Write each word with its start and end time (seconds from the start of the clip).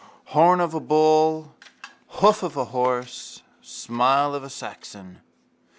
Horn 0.33 0.59
of 0.61 0.73
a 0.73 0.79
bull, 0.79 1.53
hoof 2.07 2.41
of 2.41 2.57
a 2.57 2.65
horse, 2.65 3.43
smile 3.61 4.33
of 4.33 4.43
a 4.43 4.49
Saxon. 4.49 5.21